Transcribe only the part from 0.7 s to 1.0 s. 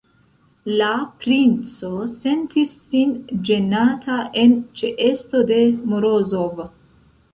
La